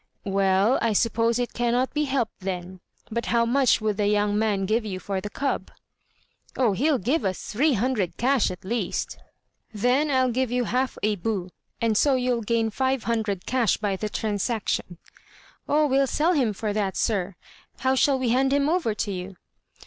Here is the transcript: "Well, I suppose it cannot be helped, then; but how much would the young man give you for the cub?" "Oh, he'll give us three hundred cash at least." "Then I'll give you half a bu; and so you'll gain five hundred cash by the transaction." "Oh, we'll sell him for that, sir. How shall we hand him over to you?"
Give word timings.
"Well, 0.25 0.79
I 0.81 0.93
suppose 0.93 1.37
it 1.37 1.53
cannot 1.53 1.93
be 1.93 2.05
helped, 2.05 2.39
then; 2.39 2.79
but 3.11 3.27
how 3.27 3.45
much 3.45 3.79
would 3.81 3.97
the 3.97 4.07
young 4.07 4.35
man 4.35 4.65
give 4.65 4.83
you 4.83 4.99
for 4.99 5.21
the 5.21 5.29
cub?" 5.29 5.69
"Oh, 6.57 6.71
he'll 6.71 6.97
give 6.97 7.23
us 7.23 7.45
three 7.53 7.73
hundred 7.73 8.17
cash 8.17 8.49
at 8.49 8.65
least." 8.65 9.19
"Then 9.71 10.09
I'll 10.09 10.31
give 10.31 10.49
you 10.49 10.63
half 10.63 10.97
a 11.03 11.17
bu; 11.17 11.49
and 11.79 11.95
so 11.95 12.15
you'll 12.15 12.41
gain 12.41 12.71
five 12.71 13.03
hundred 13.03 13.45
cash 13.45 13.77
by 13.77 13.95
the 13.95 14.09
transaction." 14.09 14.97
"Oh, 15.69 15.85
we'll 15.85 16.07
sell 16.07 16.33
him 16.33 16.51
for 16.51 16.73
that, 16.73 16.97
sir. 16.97 17.35
How 17.81 17.93
shall 17.93 18.17
we 18.17 18.29
hand 18.29 18.51
him 18.51 18.69
over 18.69 18.95
to 18.95 19.11
you?" 19.11 19.35